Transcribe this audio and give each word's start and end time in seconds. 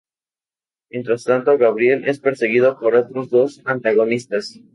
Mientras 0.89 1.25
tanto, 1.25 1.59
Gabriel 1.59 2.05
es 2.07 2.19
perseguido 2.19 2.79
por 2.79 2.95
otros 2.95 3.29
dos 3.29 3.61
antagonistas. 3.65 4.59